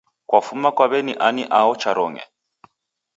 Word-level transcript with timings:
Kwafuma 0.27 0.69
kwa 0.75 0.85
weni 0.91 1.13
ani 1.27 1.43
aho 1.57 1.71
cha 1.81 1.91
Rong'e 1.97 2.23